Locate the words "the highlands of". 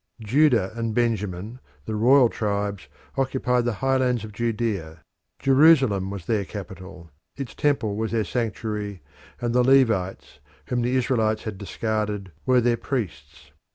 3.65-4.31